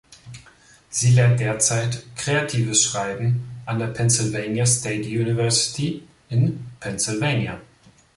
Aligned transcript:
Sie 0.89 1.11
lehrt 1.11 1.39
derzeit 1.39 2.03
kreatives 2.15 2.83
Schreiben 2.85 3.47
an 3.67 3.77
der 3.77 3.85
Pennsylvania 3.85 4.65
State 4.65 5.05
University 5.07 6.01
in 6.27 6.65
Pennsylvania. 6.79 7.61